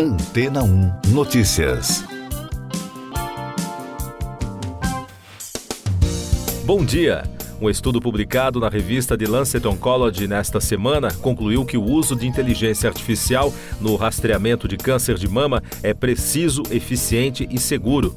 [0.00, 2.04] Antena 1 Notícias.
[6.64, 7.24] Bom dia.
[7.60, 12.28] Um estudo publicado na revista The Lancet Oncology nesta semana concluiu que o uso de
[12.28, 18.14] inteligência artificial no rastreamento de câncer de mama é preciso, eficiente e seguro.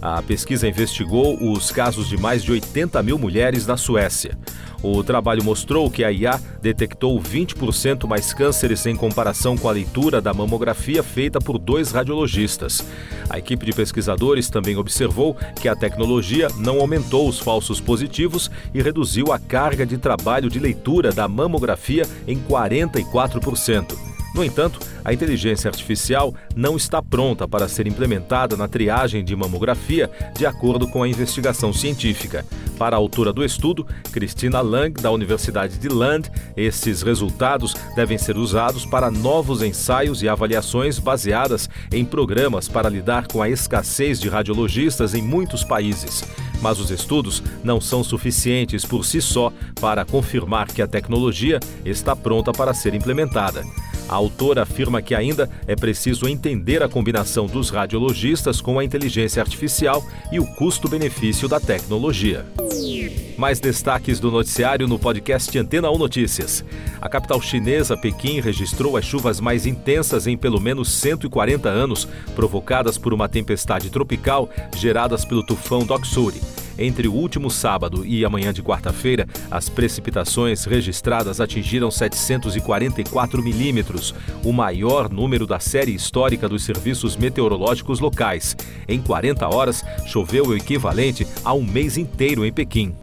[0.00, 4.38] A pesquisa investigou os casos de mais de 80 mil mulheres na Suécia.
[4.86, 10.20] O trabalho mostrou que a IA detectou 20% mais cânceres em comparação com a leitura
[10.20, 12.84] da mamografia feita por dois radiologistas.
[13.30, 18.82] A equipe de pesquisadores também observou que a tecnologia não aumentou os falsos positivos e
[18.82, 24.13] reduziu a carga de trabalho de leitura da mamografia em 44%.
[24.34, 30.10] No entanto, a inteligência artificial não está pronta para ser implementada na triagem de mamografia,
[30.36, 32.44] de acordo com a investigação científica.
[32.76, 38.36] Para a autora do estudo, Cristina Lang, da Universidade de Lund, esses resultados devem ser
[38.36, 44.28] usados para novos ensaios e avaliações baseadas em programas para lidar com a escassez de
[44.28, 46.24] radiologistas em muitos países.
[46.60, 52.16] Mas os estudos não são suficientes por si só para confirmar que a tecnologia está
[52.16, 53.62] pronta para ser implementada.
[54.08, 59.42] A autora afirma que ainda é preciso entender a combinação dos radiologistas com a inteligência
[59.42, 62.44] artificial e o custo-benefício da tecnologia.
[63.38, 66.64] Mais destaques do noticiário no podcast Antena 1 Notícias.
[67.00, 72.98] A capital chinesa, Pequim, registrou as chuvas mais intensas em pelo menos 140 anos, provocadas
[72.98, 76.40] por uma tempestade tropical geradas pelo tufão Doksuri.
[76.78, 84.14] Entre o último sábado e amanhã de quarta-feira, as precipitações registradas atingiram 744 milímetros,
[84.44, 88.56] o maior número da série histórica dos serviços meteorológicos locais.
[88.88, 92.94] Em 40 horas, choveu o equivalente a um mês inteiro em Pequim.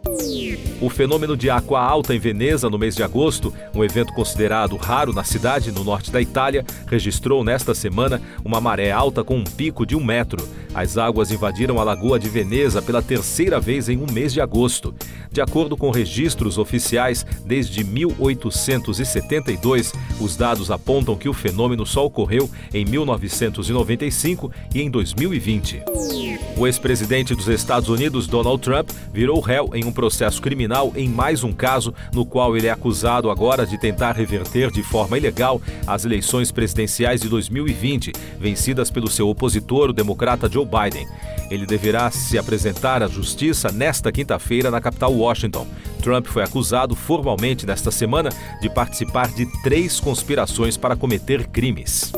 [0.80, 5.12] O fenômeno de água alta em Veneza no mês de agosto, um evento considerado raro
[5.12, 9.86] na cidade, no norte da Itália, registrou nesta semana uma maré alta com um pico
[9.86, 10.46] de um metro.
[10.74, 14.94] As águas invadiram a Lagoa de Veneza pela terceira vez em um mês de agosto.
[15.30, 22.48] De acordo com registros oficiais, desde 1872, os dados apontam que o fenômeno só ocorreu
[22.72, 25.82] em 1995 e em 2020.
[26.56, 31.42] O ex-presidente dos Estados Unidos, Donald Trump, virou réu em um processo criminal em mais
[31.42, 36.04] um caso no qual ele é acusado agora de tentar reverter de forma ilegal as
[36.04, 41.06] eleições presidenciais de 2020, vencidas pelo seu opositor, o democrata Joe Biden.
[41.50, 45.66] Ele deverá se apresentar à justiça nesta quinta-feira na capital Washington.
[46.02, 48.30] Trump foi acusado formalmente nesta semana
[48.60, 52.10] de participar de três conspirações para cometer crimes.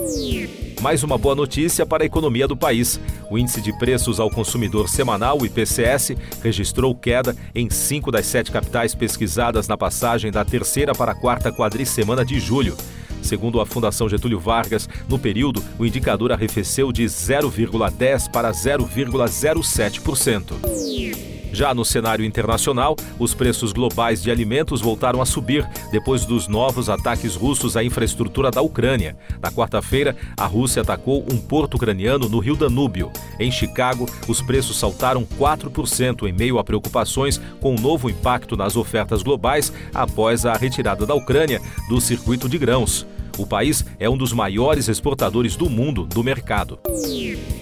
[0.80, 3.00] Mais uma boa notícia para a economia do país.
[3.30, 6.12] O índice de preços ao consumidor semanal, o IPCS,
[6.42, 11.52] registrou queda em cinco das sete capitais pesquisadas na passagem da terceira para a quarta
[11.52, 12.76] quadricemana de julho.
[13.24, 21.24] Segundo a Fundação Getúlio Vargas, no período, o indicador arrefeceu de 0,10 para 0,07%.
[21.54, 26.88] Já no cenário internacional, os preços globais de alimentos voltaram a subir depois dos novos
[26.88, 29.16] ataques russos à infraestrutura da Ucrânia.
[29.40, 33.12] Na quarta-feira, a Rússia atacou um porto ucraniano no rio Danúbio.
[33.38, 38.56] Em Chicago, os preços saltaram 4% em meio a preocupações com o um novo impacto
[38.56, 43.06] nas ofertas globais após a retirada da Ucrânia do circuito de grãos.
[43.36, 46.78] O país é um dos maiores exportadores do mundo do mercado.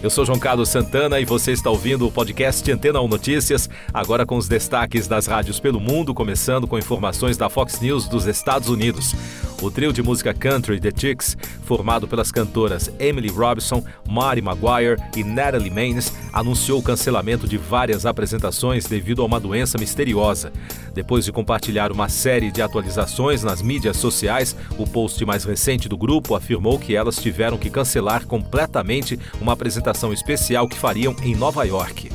[0.03, 4.27] Eu sou João Carlos Santana e você está ouvindo o podcast Antena 1 Notícias, agora
[4.27, 8.69] com os destaques das rádios pelo mundo, começando com informações da Fox News dos Estados
[8.69, 9.15] Unidos.
[9.63, 15.23] O trio de música country The Chicks, formado pelas cantoras Emily Robinson, Mary Maguire e
[15.23, 20.53] Natalie Maines, anunciou o cancelamento de várias apresentações devido a uma doença misteriosa.
[20.93, 25.97] Depois de compartilhar uma série de atualizações nas mídias sociais, o post mais recente do
[25.97, 31.63] grupo afirmou que elas tiveram que cancelar completamente uma apresentação especial que fariam em Nova
[31.63, 32.11] York.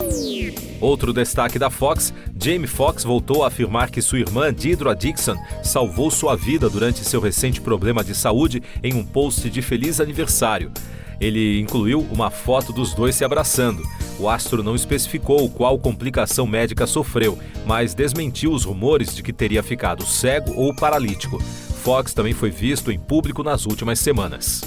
[0.79, 6.11] Outro destaque da Fox, Jamie Foxx voltou a afirmar que sua irmã Deidre Dixon salvou
[6.11, 10.71] sua vida durante seu recente problema de saúde em um post de feliz aniversário.
[11.19, 13.81] Ele incluiu uma foto dos dois se abraçando.
[14.19, 19.63] O astro não especificou qual complicação médica sofreu, mas desmentiu os rumores de que teria
[19.63, 21.41] ficado cego ou paralítico.
[21.87, 24.61] Fox também foi visto em público nas últimas semanas.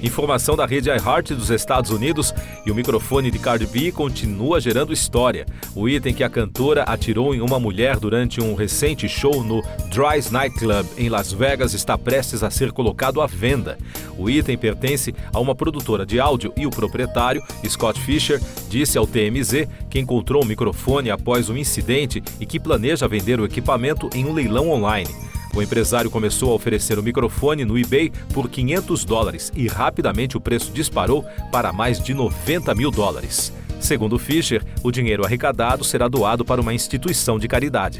[0.00, 2.32] Informação da rede iHeart dos Estados Unidos
[2.64, 5.44] e o microfone de Cardi B continua gerando história.
[5.74, 10.30] O item que a cantora atirou em uma mulher durante um recente show no Dry's
[10.30, 13.76] Nightclub em Las Vegas está prestes a ser colocado à venda.
[14.16, 18.40] O item pertence a uma produtora de áudio e o proprietário, Scott Fisher,
[18.70, 23.44] disse ao TMZ que encontrou o microfone após um incidente e que planeja vender o
[23.44, 25.10] equipamento em um leilão online.
[25.58, 30.40] O empresário começou a oferecer o microfone no eBay por 500 dólares e rapidamente o
[30.40, 33.52] preço disparou para mais de 90 mil dólares.
[33.80, 37.98] Segundo Fischer, o dinheiro arrecadado será doado para uma instituição de caridade.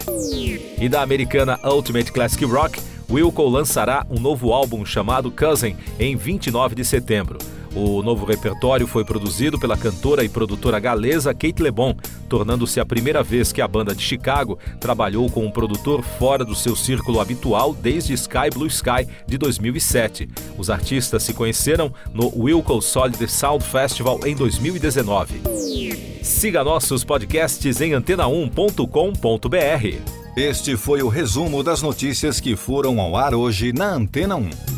[0.81, 6.77] E da americana Ultimate Classic Rock, Wilco lançará um novo álbum chamado Cousin em 29
[6.77, 7.39] de setembro.
[7.75, 11.95] O novo repertório foi produzido pela cantora e produtora galesa Kate LeBon,
[12.29, 16.55] tornando-se a primeira vez que a banda de Chicago trabalhou com um produtor fora do
[16.55, 20.29] seu círculo habitual desde Sky Blue Sky de 2007.
[20.57, 25.43] Os artistas se conheceram no Wilco Solid Sound Festival em 2019.
[26.23, 30.29] Siga nossos podcasts em antena1.com.br.
[30.37, 34.78] Este foi o resumo das notícias que foram ao ar hoje na Antena 1.